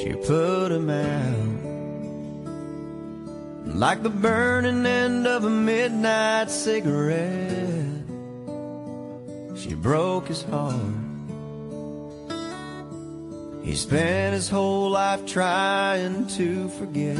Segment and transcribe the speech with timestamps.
[0.00, 1.66] she put him out.
[3.74, 8.04] Like the burning end of a midnight cigarette,
[9.56, 10.74] she broke his heart.
[13.62, 17.18] He spent his whole life trying to forget.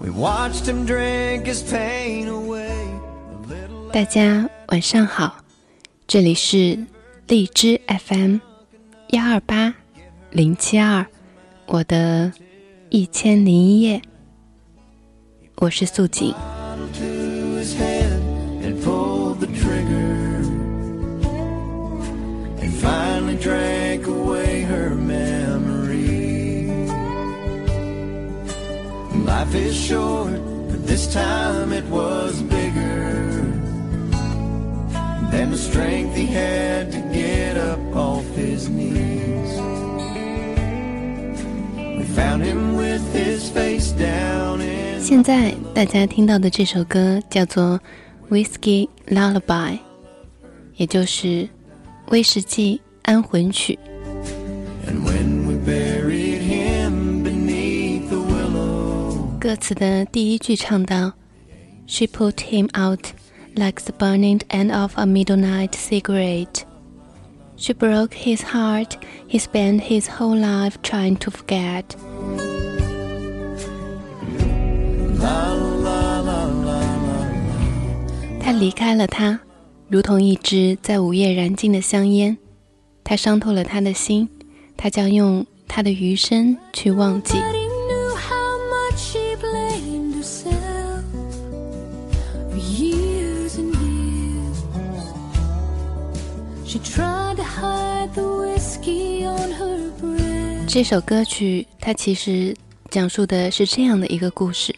[0.00, 2.70] We watched him drink his pain away.
[3.92, 5.38] 大家晚上好，
[6.06, 6.78] 这里是
[7.26, 8.40] 荔枝 FM
[9.08, 9.74] 幺二八
[10.31, 11.05] 零七二，
[11.65, 12.31] 我的
[12.89, 14.01] 一千零一夜，
[15.57, 16.33] 我是素锦。
[23.41, 26.67] drank away her memory.
[29.25, 33.41] Life is short, but this time it was bigger
[35.31, 38.20] than the strength he had to get up off
[45.00, 47.78] 现在大家听到的这首歌叫做《
[48.32, 49.78] Whiskey Lullaby》，
[50.76, 51.48] 也就是
[52.08, 53.78] 威士忌安魂曲。
[59.38, 61.12] 歌词的第一句唱到：“
[61.86, 63.12] She put him out
[63.54, 66.62] like the burning end of a midnight cigarette.
[67.56, 68.96] She broke his heart.
[69.28, 71.84] He spent his whole life trying to forget.”
[78.39, 79.39] 他离开了他，
[79.87, 82.37] 如同一支在午夜燃尽的香烟。
[83.03, 84.27] 他伤透了他的心，
[84.77, 87.37] 他将用他的余生去忘记。
[100.67, 102.55] 这首歌曲，它其实
[102.89, 104.73] 讲述的是这样的一个故事：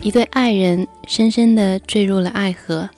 [0.00, 2.88] 一对爱人深深地坠入了爱河。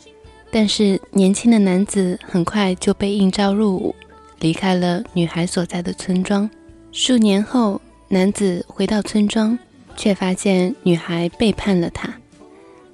[0.53, 3.95] 但是年轻的男子很快就被应召入伍，
[4.41, 6.51] 离开了女孩所在的村庄。
[6.91, 9.57] 数年后，男子回到村庄，
[9.97, 12.13] 却发现女孩背叛了他。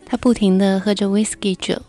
[0.05, 1.81] 他不停地喝着 whisky 酒，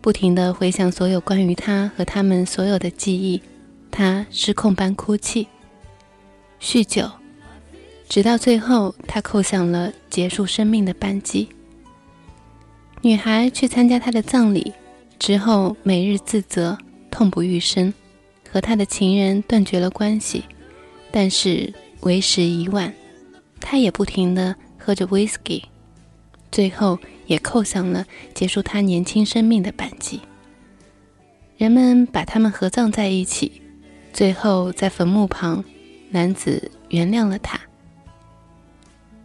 [0.00, 3.40] 不停地回想所有关于他和他们所有的记忆。
[3.92, 5.46] 他失控般哭泣，
[6.60, 7.08] 酗酒，
[8.08, 11.48] 直到最后，他扣响了结束生命的扳机。
[13.02, 14.72] 女孩去参加他的葬礼。
[15.18, 16.76] 之后，每日自责，
[17.10, 17.92] 痛不欲生，
[18.50, 20.44] 和他的情人断绝了关系。
[21.10, 22.92] 但是为时已晚，
[23.60, 25.62] 他也不停地喝着 whisky，
[26.50, 28.04] 最后也扣响了
[28.34, 30.20] 结束他年轻生命的扳机。
[31.56, 33.62] 人们把他们合葬在一起，
[34.12, 35.64] 最后在坟墓旁，
[36.10, 37.58] 男子原谅了他。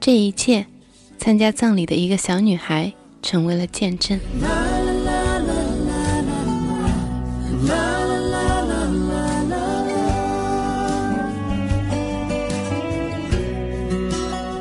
[0.01, 0.65] 这一切，
[1.17, 4.17] 参加葬礼的一个小女孩成为了见证。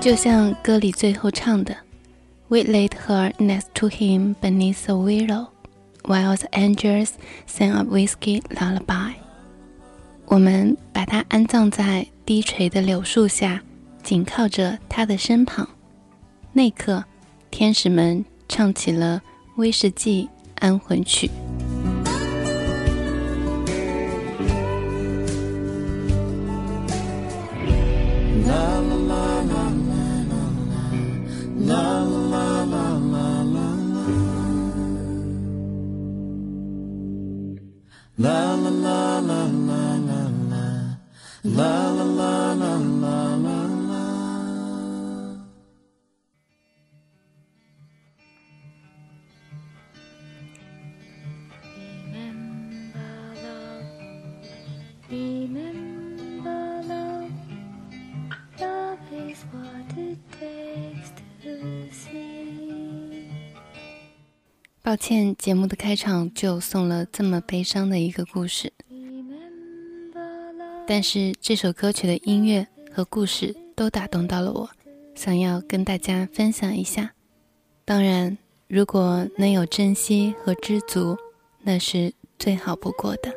[0.01, 1.77] 就像歌里最后唱的
[2.49, 5.49] ，We laid her next to him beneath a willow,
[6.03, 7.11] while the angels
[7.49, 9.13] sang a whiskey lullaby。
[10.27, 13.63] 我们把她安葬在低垂的柳树下，
[14.03, 15.69] 紧靠着他的身旁。
[16.53, 17.05] 那刻，
[17.51, 19.23] 天使们唱起了
[19.57, 21.31] 威士忌安魂曲。
[38.21, 38.48] La
[64.89, 68.73] 抱歉，节目的开场就送了这么悲伤的一个故事。
[70.87, 74.67] 但是这首歌曲的音乐和故事都打动到了我，
[75.15, 77.13] 想要跟大家分享一下。
[77.85, 81.19] 当然，如果能有珍惜和知足，
[81.61, 83.31] 那是最好不过的。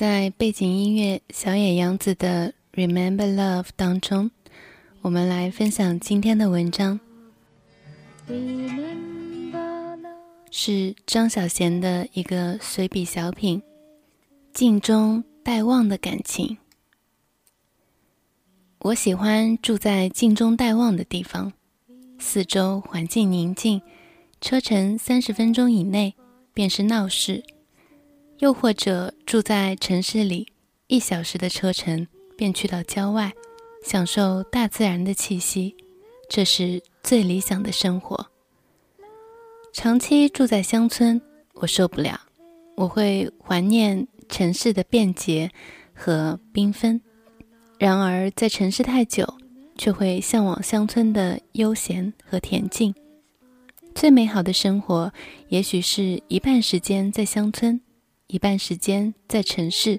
[0.00, 4.30] 在背景音乐小野洋子的《Remember Love》当中，
[5.02, 6.98] 我们来分享今天的文章，
[10.50, 13.60] 是张小娴的一个随笔小品
[14.54, 16.46] 《镜中待望的感情》。
[18.78, 21.52] 我喜欢住在静中待望的地方，
[22.18, 23.82] 四周环境宁静，
[24.40, 26.14] 车程三十分钟以内
[26.54, 27.42] 便是闹市；
[28.40, 30.48] 又或者住在城市里，
[30.86, 32.06] 一小时的车程
[32.38, 33.32] 便去到郊外，
[33.84, 35.76] 享受大自然的气息，
[36.28, 38.28] 这是最理想的生活。
[39.74, 41.20] 长期住在乡村，
[41.52, 42.18] 我受不了，
[42.76, 45.50] 我会怀念城市的便捷
[45.94, 46.98] 和缤纷。
[47.78, 49.36] 然而，在城市太久，
[49.76, 52.94] 却会向往乡村的悠闲和恬静。
[53.94, 55.12] 最美好的生活，
[55.48, 57.80] 也许是一半时间在乡村，
[58.30, 59.98] 一半时间在城市，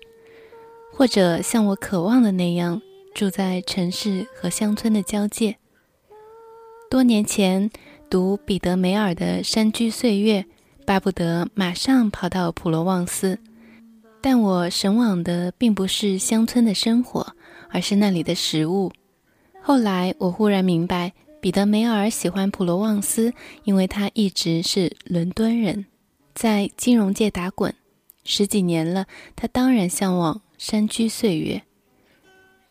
[0.91, 2.81] 或者像我渴望的那样，
[3.13, 5.57] 住在城市和乡村的交界。
[6.89, 7.69] 多年前
[8.09, 10.41] 读彼得梅尔的《山居岁月》，
[10.85, 13.37] 巴不得马上跑到普罗旺斯，
[14.21, 17.35] 但我神往的并不是乡村的生活。
[17.73, 18.91] 而是那里的食物。
[19.61, 23.33] 后来我忽然明白，彼得梅尔喜欢普罗旺斯，
[23.63, 25.85] 因为他一直是伦敦人，
[26.35, 27.73] 在金融界打滚
[28.23, 29.05] 十几年了。
[29.35, 31.61] 他当然向往山居岁月。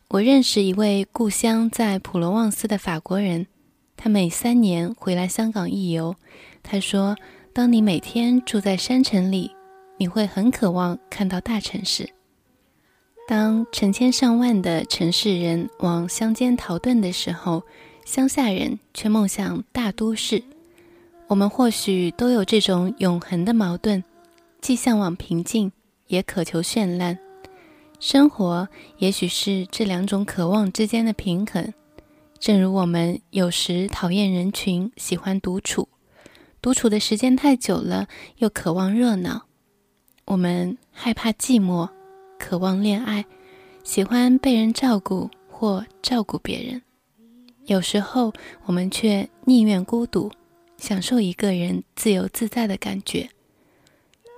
[0.09, 3.47] 我认识一位故乡在普罗旺斯的法国人，
[3.97, 6.17] 他每三年回来香港一游。
[6.63, 7.17] 他说
[7.55, 9.53] ：“当你每天住在山城里，
[9.99, 12.11] 你会很渴望看到大城市。”
[13.29, 17.63] 当成千上万的城市人往乡间逃遁的时候，
[18.05, 20.43] 乡下人却梦想大都市。
[21.29, 24.03] 我们或许都有这种永恒的矛盾，
[24.61, 25.73] 既向往平静，
[26.07, 27.19] 也渴求绚烂。
[27.99, 28.69] 生活
[28.99, 31.73] 也许是这两种渴望之间的平衡。
[32.39, 35.89] 正如我们有时讨厌人群，喜欢独处；
[36.63, 38.09] 独处的时间太久了，
[38.39, 39.47] 又渴望热闹。
[40.25, 41.89] 我们害怕寂寞。
[42.39, 43.27] 渴望恋爱，
[43.85, 46.81] 喜欢被人照顾或照顾别人。
[47.67, 48.33] 有时候
[48.65, 50.33] 我们却宁愿孤独，
[50.79, 53.29] 享受一个人自由自在的感觉。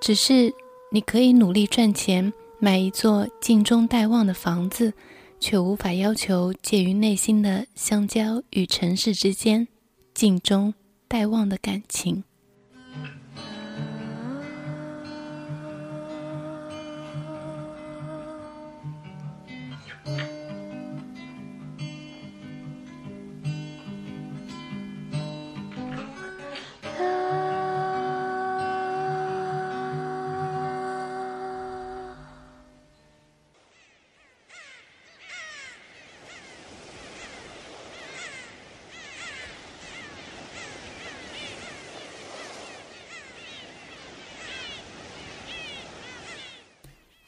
[0.02, 0.52] 只是
[0.90, 4.93] 你可以努力赚钱，买一座静中待望的房子，
[5.38, 9.69] 却无法要求介于内心的相交与城市之间
[10.12, 10.75] 静中
[11.06, 12.25] 待望的感情。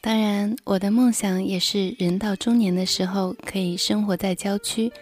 [0.04, 4.92] 当然，我的梦想也是人到中年的时候可以生活在郊区，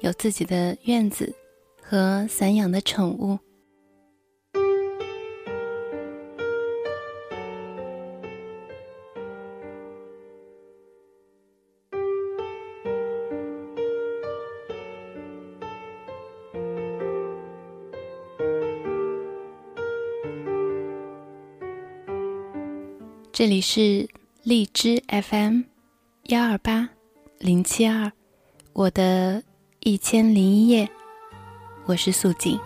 [0.00, 1.34] 有自己的院子
[1.80, 3.38] 和散养的宠物。
[23.32, 24.06] 这里是。
[24.42, 25.64] 荔枝 FM，
[26.28, 26.88] 幺二八
[27.38, 28.10] 零七二，
[28.72, 29.42] 我的
[29.80, 30.88] 一千零一夜，
[31.84, 32.58] 我是素锦。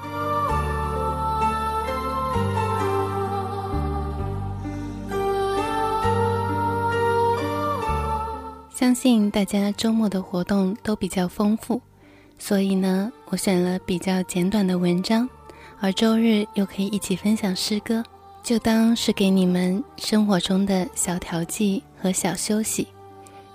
[8.70, 11.82] 相信大家周末的活动都比较丰富，
[12.38, 15.28] 所以呢，我选了比较简短的文章，
[15.80, 18.04] 而周日又可以一起分享诗歌。
[18.44, 22.86] 就当是给你们生活中的小调剂和小休息，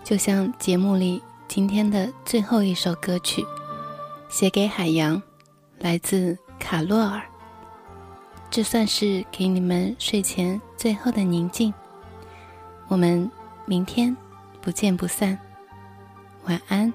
[0.04, 3.42] 就像节目里今天的最后一首歌曲
[4.30, 5.16] 《写给海洋》，
[5.78, 7.22] 来自卡洛尔。
[8.50, 11.72] 这算是给你们睡前最后的宁静。
[12.88, 13.30] 我们
[13.68, 14.18] 明天
[14.60, 15.38] 不见不散。
[16.46, 16.92] 晚安。